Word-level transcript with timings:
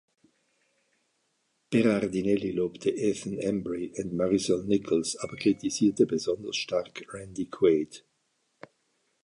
Berardinelli 1.69 2.49
lobte 2.53 2.89
Ethan 2.89 3.37
Embry 3.37 3.93
und 3.99 4.13
Marisol 4.15 4.63
Nichols, 4.65 5.15
aber 5.17 5.35
kritisierte 5.35 6.07
besonders 6.07 6.55
stark 6.57 7.03
Randy 7.13 7.45
Quaid. 7.51 8.03